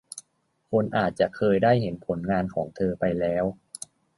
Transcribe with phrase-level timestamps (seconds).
[0.69, 3.45] คนอาจจะเคยได้เห็นผลงานของเธอไปแล้ว